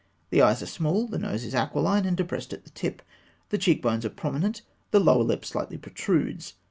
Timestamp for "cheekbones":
3.59-4.03